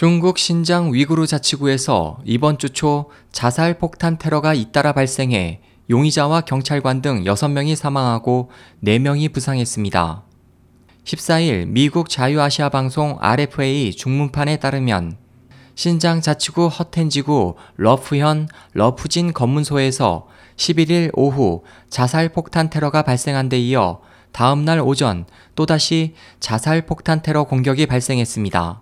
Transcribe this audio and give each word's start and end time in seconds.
중국 0.00 0.38
신장 0.38 0.94
위구르 0.94 1.26
자치구에서 1.26 2.20
이번 2.24 2.56
주 2.56 2.70
초 2.70 3.10
자살 3.32 3.76
폭탄 3.76 4.16
테러가 4.16 4.54
잇따라 4.54 4.92
발생해 4.92 5.60
용의자와 5.90 6.40
경찰관 6.40 7.02
등 7.02 7.24
6명이 7.24 7.76
사망하고 7.76 8.50
4명이 8.82 9.30
부상했습니다. 9.34 10.22
14일 11.04 11.66
미국 11.68 12.08
자유아시아 12.08 12.70
방송 12.70 13.18
RFA 13.20 13.92
중문판에 13.92 14.56
따르면 14.56 15.18
신장 15.74 16.22
자치구 16.22 16.68
허텐지구 16.68 17.56
러프현 17.76 18.48
러프진 18.72 19.34
검문소에서 19.34 20.28
11일 20.56 21.10
오후 21.12 21.62
자살 21.90 22.30
폭탄 22.30 22.70
테러가 22.70 23.02
발생한 23.02 23.50
데 23.50 23.58
이어 23.58 24.00
다음날 24.32 24.80
오전 24.80 25.26
또다시 25.54 26.14
자살 26.40 26.86
폭탄 26.86 27.20
테러 27.20 27.44
공격이 27.44 27.84
발생했습니다. 27.84 28.80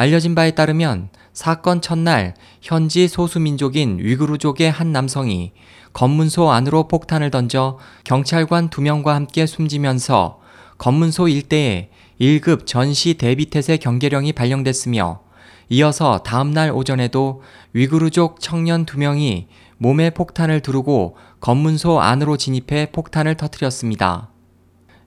알려진 0.00 0.34
바에 0.34 0.52
따르면 0.52 1.10
사건 1.34 1.82
첫날 1.82 2.32
현지 2.62 3.06
소수민족인 3.06 3.98
위구르족의 4.00 4.70
한 4.70 4.92
남성이 4.92 5.52
검문소 5.92 6.50
안으로 6.50 6.88
폭탄을 6.88 7.30
던져 7.30 7.78
경찰관 8.04 8.70
2명과 8.70 9.08
함께 9.08 9.44
숨지면서 9.44 10.40
검문소 10.78 11.28
일대에 11.28 11.90
1급 12.18 12.64
전시 12.64 13.12
대비태세 13.12 13.76
경계령이 13.76 14.32
발령됐으며 14.32 15.20
이어서 15.68 16.20
다음날 16.20 16.70
오전에도 16.70 17.42
위구르족 17.74 18.40
청년 18.40 18.86
2명이 18.86 19.48
몸에 19.76 20.08
폭탄을 20.08 20.60
두르고 20.60 21.18
검문소 21.40 22.00
안으로 22.00 22.38
진입해 22.38 22.92
폭탄을 22.92 23.34
터뜨렸습니다. 23.34 24.30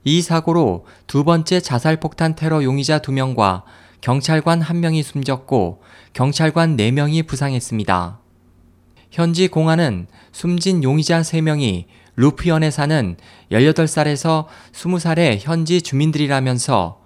이 0.03 0.21
사고로 0.21 0.85
두 1.07 1.23
번째 1.23 1.61
자살 1.61 1.99
폭탄 1.99 2.35
테러 2.35 2.63
용의자 2.63 2.99
2명과 2.99 3.63
경찰관 4.03 4.59
1명이 4.59 5.01
숨졌고 5.01 5.81
경찰관 6.11 6.75
4명이 6.75 7.25
부상했습니다. 7.25 8.19
현지 9.11 9.47
공안은 9.47 10.07
숨진 10.33 10.83
용의자 10.83 11.21
3명이 11.21 11.85
루프현에 12.17 12.69
사는 12.69 13.15
18살에서 13.49 14.47
20살의 14.73 15.37
현지 15.39 15.81
주민들이라면서 15.81 16.99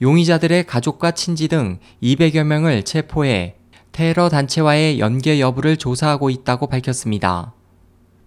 용의자들의 0.00 0.64
가족과 0.66 1.10
친지 1.10 1.48
등 1.48 1.80
200여 2.00 2.44
명을 2.44 2.84
체포해 2.84 3.56
테러 3.90 4.28
단체와의 4.28 5.00
연계 5.00 5.40
여부를 5.40 5.76
조사하고 5.76 6.30
있다고 6.30 6.68
밝혔습니다. 6.68 7.52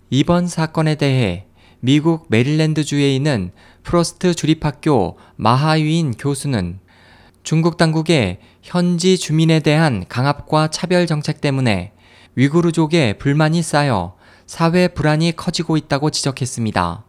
이번 0.10 0.48
사건에 0.48 0.96
대해 0.96 1.46
미국 1.80 2.26
메릴랜드주에 2.28 3.16
있는 3.16 3.52
프로스트 3.84 4.34
주립학교 4.34 5.18
마하유인 5.38 6.12
교수는 6.12 6.82
중국 7.48 7.78
당국의 7.78 8.40
현지 8.62 9.18
주민에 9.18 9.62
대한 9.62 10.04
강압과 10.10 10.68
차별 10.68 11.08
정책 11.08 11.40
때문에 11.40 11.94
위구르족의 12.36 13.20
불만이 13.20 13.62
쌓여 13.62 14.18
사회 14.46 14.90
불안이 14.90 15.34
커지고 15.38 15.78
있다고 15.78 16.10
지적했습니다. 16.10 17.06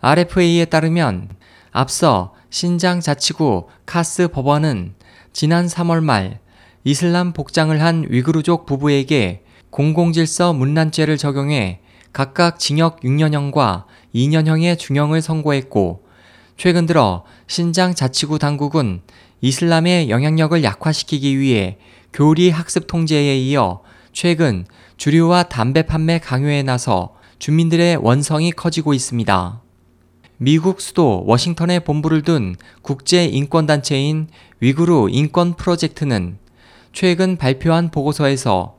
RFA에 0.00 0.64
따르면 0.64 1.28
앞서 1.70 2.34
신장 2.50 2.98
자치구 2.98 3.68
카스 3.86 4.26
법원은 4.26 4.94
지난 5.32 5.66
3월 5.68 6.02
말 6.02 6.40
이슬람 6.82 7.32
복장을 7.32 7.80
한 7.80 8.06
위구르족 8.08 8.66
부부에게 8.66 9.44
공공질서 9.70 10.52
문란죄를 10.52 11.16
적용해 11.16 11.78
각각 12.12 12.58
징역 12.58 13.02
6년형과 13.02 13.84
2년형의 14.16 14.80
중형을 14.80 15.22
선고했고 15.22 16.03
최근 16.56 16.86
들어 16.86 17.24
신장 17.46 17.94
자치구 17.94 18.38
당국은 18.38 19.02
이슬람의 19.40 20.08
영향력을 20.08 20.62
약화시키기 20.62 21.38
위해 21.38 21.78
교리 22.12 22.50
학습 22.50 22.86
통제에 22.86 23.36
이어 23.36 23.82
최근 24.12 24.64
주류와 24.96 25.44
담배 25.44 25.82
판매 25.82 26.18
강요에 26.18 26.62
나서 26.62 27.14
주민들의 27.38 27.96
원성이 27.96 28.52
커지고 28.52 28.94
있습니다. 28.94 29.60
미국 30.38 30.80
수도 30.80 31.24
워싱턴에 31.26 31.80
본부를 31.80 32.22
둔 32.22 32.56
국제 32.82 33.24
인권단체인 33.26 34.28
위구르 34.60 35.08
인권 35.10 35.54
프로젝트는 35.54 36.38
최근 36.92 37.36
발표한 37.36 37.90
보고서에서 37.90 38.76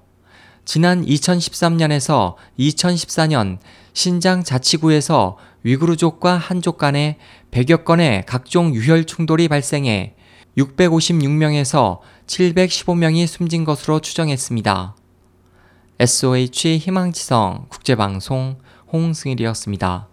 지난 0.64 1.06
2013년에서 1.06 2.36
2014년 2.58 3.60
신장 3.94 4.44
자치구에서 4.44 5.38
위구르족과 5.66 6.38
한족 6.38 6.78
간에 6.78 7.18
100여 7.50 7.86
건의 7.86 8.24
각종 8.28 8.76
유혈 8.76 9.06
충돌이 9.06 9.48
발생해 9.48 10.16
656명에서 10.58 12.00
715명이 12.28 13.26
숨진 13.26 13.66
것으로 13.66 14.00
추정했습니다. 14.00 14.96
SOH 16.00 16.78
희망지성 16.78 17.66
국제방송 17.70 18.60
홍승일이었습니다. 18.94 20.08